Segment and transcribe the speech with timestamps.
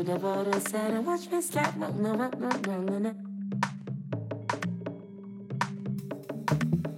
[0.00, 1.76] To the border side and watch me slap.
[1.76, 3.14] No, no, no, no, no, no.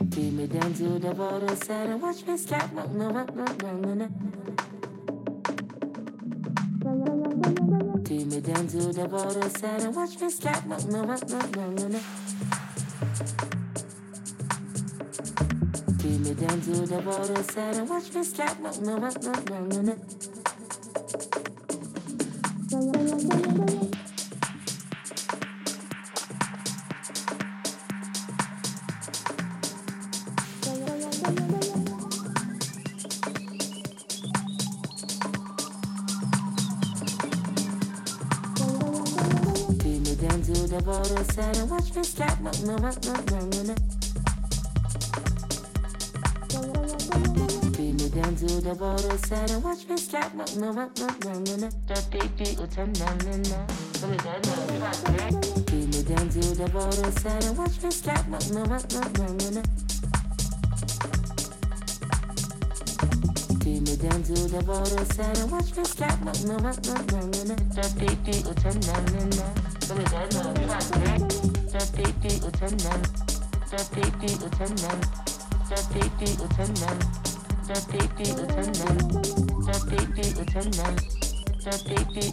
[0.08, 2.72] Take me down to the border side and watch me slap.
[2.72, 4.08] No, no, no, no, no, no.
[8.04, 10.64] Take me down to the border side and watch me slap.
[10.64, 12.00] No, no, no, no, no, no.
[15.98, 18.60] Take me down to the border side and watch me slap.
[18.60, 19.10] No, no, no,
[19.50, 20.11] no, no, no.
[42.62, 42.78] Beat me
[48.08, 50.32] down to the border side and watch me slap.
[50.32, 51.58] No, no, no, no, no, no, no.
[51.58, 51.68] No, no.
[55.92, 58.28] Me down to the border side and watch me slap.
[58.28, 59.62] No, no, no, no, no, no, no.
[63.58, 66.20] Beat me down to the border side and watch me slap.
[66.22, 67.56] No, no, no, no, no, no, no.
[67.74, 69.52] That big beat will turn down, no, no.
[69.90, 70.54] Will turn down.
[70.54, 71.41] That big beat
[71.72, 73.03] will turn down.
[73.71, 75.00] That big beat will turn down.
[75.71, 76.99] That big beat will turn down.
[77.66, 78.97] That big beat will turn down.
[79.65, 80.94] That big beat will turn down.
[81.65, 82.33] That big beat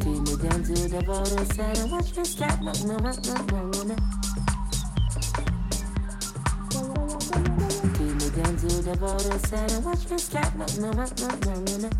[0.00, 2.62] Take me down to the border side and watch me slap.
[2.62, 3.12] No, no, no,
[3.52, 4.17] no, no, no,
[8.68, 10.54] the border side and watch me slap.
[10.56, 11.90] No, no, no, no, no, no, no.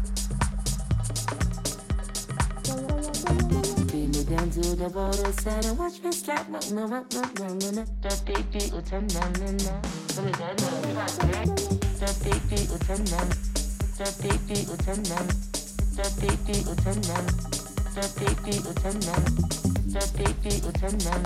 [3.93, 6.49] Me down to the border side and watch me slap.
[6.49, 7.85] No, no, no, no, no, no, no.
[8.03, 9.81] the the big beat will turn down, no, no.
[11.99, 13.29] That big beat will turn down.
[13.99, 15.27] That big beat will turn down.
[15.97, 17.27] That big beat will turn down.
[17.95, 19.25] That big beat will turn down.
[19.89, 21.23] That big beat will turn down.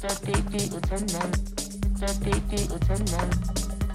[0.00, 1.30] That big beat will turn down.
[1.98, 3.57] That big beat will turn down.